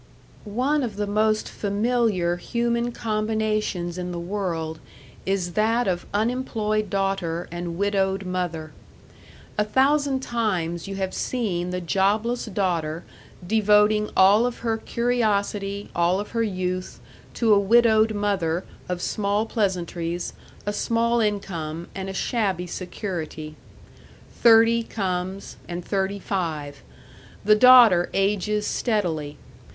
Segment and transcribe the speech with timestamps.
[0.45, 4.79] One of the most familiar human combinations in the world
[5.27, 8.71] is that of unemployed daughter and widowed mother.
[9.59, 13.03] A thousand times you have seen the jobless daughter
[13.45, 16.99] devoting all of her curiosity, all of her youth,
[17.35, 20.33] to a widowed mother of small pleasantries,
[20.65, 23.55] a small income, and a shabby security.
[24.31, 26.81] Thirty comes, and thirty five.
[27.45, 29.37] The daughter ages steadily.